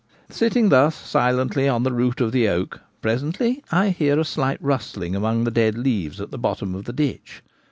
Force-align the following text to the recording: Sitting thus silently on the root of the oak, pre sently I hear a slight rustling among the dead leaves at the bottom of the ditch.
Sitting 0.31 0.69
thus 0.69 0.95
silently 0.95 1.67
on 1.67 1.83
the 1.83 1.91
root 1.93 2.21
of 2.21 2.31
the 2.31 2.49
oak, 2.49 2.79
pre 3.03 3.11
sently 3.11 3.61
I 3.71 3.89
hear 3.89 4.17
a 4.19 4.25
slight 4.25 4.57
rustling 4.59 5.15
among 5.15 5.43
the 5.43 5.51
dead 5.51 5.77
leaves 5.77 6.19
at 6.19 6.31
the 6.31 6.39
bottom 6.39 6.73
of 6.73 6.85
the 6.85 6.93
ditch. 6.93 7.43